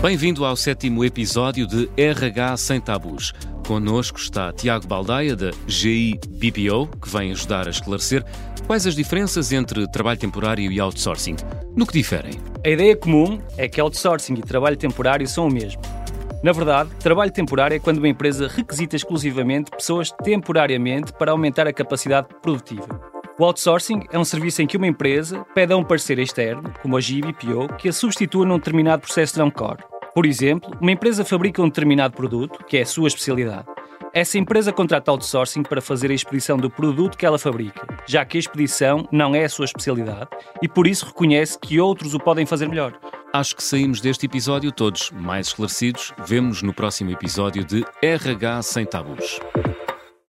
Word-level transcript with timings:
Bem-vindo 0.00 0.44
ao 0.44 0.54
sétimo 0.54 1.04
episódio 1.04 1.66
de 1.66 1.90
RH 1.96 2.56
Sem 2.58 2.80
Tabus. 2.80 3.34
Connosco 3.66 4.16
está 4.16 4.52
Tiago 4.52 4.86
Baldaia, 4.86 5.34
da 5.34 5.50
GI 5.66 6.20
BPO, 6.28 6.86
que 7.02 7.08
vem 7.08 7.32
ajudar 7.32 7.66
a 7.66 7.70
esclarecer 7.70 8.24
quais 8.64 8.86
as 8.86 8.94
diferenças 8.94 9.50
entre 9.50 9.90
trabalho 9.90 10.16
temporário 10.16 10.70
e 10.70 10.80
outsourcing. 10.80 11.34
No 11.74 11.84
que 11.84 11.94
diferem? 11.94 12.34
A 12.64 12.68
ideia 12.68 12.94
comum 12.94 13.40
é 13.56 13.66
que 13.66 13.80
outsourcing 13.80 14.34
e 14.34 14.40
trabalho 14.40 14.76
temporário 14.76 15.26
são 15.26 15.48
o 15.48 15.52
mesmo. 15.52 15.82
Na 16.44 16.52
verdade, 16.52 16.90
trabalho 17.00 17.32
temporário 17.32 17.74
é 17.74 17.80
quando 17.80 17.98
uma 17.98 18.08
empresa 18.08 18.46
requisita 18.46 18.94
exclusivamente 18.94 19.72
pessoas 19.72 20.12
temporariamente 20.22 21.12
para 21.12 21.32
aumentar 21.32 21.66
a 21.66 21.72
capacidade 21.72 22.28
produtiva. 22.40 23.07
O 23.38 23.44
outsourcing 23.44 24.02
é 24.10 24.18
um 24.18 24.24
serviço 24.24 24.60
em 24.62 24.66
que 24.66 24.76
uma 24.76 24.88
empresa 24.88 25.46
pede 25.54 25.72
a 25.72 25.76
um 25.76 25.84
parceiro 25.84 26.20
externo, 26.20 26.74
como 26.82 26.96
a 26.96 27.00
GBPO, 27.00 27.72
que 27.78 27.88
a 27.88 27.92
substitua 27.92 28.44
num 28.44 28.58
determinado 28.58 29.02
processo 29.02 29.38
não 29.38 29.48
core. 29.48 29.84
Por 30.12 30.26
exemplo, 30.26 30.76
uma 30.80 30.90
empresa 30.90 31.24
fabrica 31.24 31.62
um 31.62 31.68
determinado 31.68 32.16
produto, 32.16 32.64
que 32.64 32.76
é 32.76 32.82
a 32.82 32.86
sua 32.86 33.06
especialidade. 33.06 33.68
Essa 34.12 34.38
empresa 34.38 34.72
contrata 34.72 35.12
outsourcing 35.12 35.62
para 35.62 35.80
fazer 35.80 36.10
a 36.10 36.14
expedição 36.14 36.56
do 36.56 36.68
produto 36.68 37.16
que 37.16 37.24
ela 37.24 37.38
fabrica, 37.38 37.86
já 38.08 38.24
que 38.24 38.38
a 38.38 38.40
expedição 38.40 39.06
não 39.12 39.36
é 39.36 39.44
a 39.44 39.48
sua 39.48 39.66
especialidade 39.66 40.28
e 40.60 40.66
por 40.66 40.88
isso 40.88 41.06
reconhece 41.06 41.56
que 41.60 41.78
outros 41.78 42.14
o 42.14 42.18
podem 42.18 42.44
fazer 42.44 42.68
melhor. 42.68 42.98
Acho 43.32 43.54
que 43.54 43.62
saímos 43.62 44.00
deste 44.00 44.26
episódio 44.26 44.72
todos 44.72 45.12
mais 45.12 45.48
esclarecidos. 45.48 46.12
Vemo-nos 46.26 46.62
no 46.62 46.74
próximo 46.74 47.10
episódio 47.10 47.64
de 47.64 47.84
RH 48.02 48.62
Sem 48.62 48.84
Tabus. 48.84 49.38